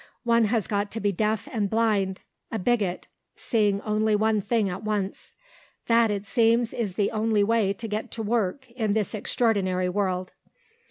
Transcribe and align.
One 0.23 0.45
has 0.45 0.65
got 0.65 0.89
to 0.93 0.99
be 0.99 1.11
deaf 1.11 1.47
and 1.51 1.69
blind 1.69 2.21
a 2.51 2.57
bigot, 2.57 3.05
seeing 3.35 3.81
only 3.81 4.15
one 4.15 4.41
thing 4.41 4.67
at 4.67 4.81
once. 4.83 5.35
That, 5.85 6.09
it 6.09 6.25
seems, 6.25 6.73
is 6.73 6.95
the 6.95 7.11
only 7.11 7.43
way 7.43 7.71
to 7.73 7.87
get 7.87 8.09
to 8.13 8.23
work 8.23 8.71
in 8.71 8.93
this 8.93 9.13
extraordinary 9.13 9.89
world. 9.89 10.31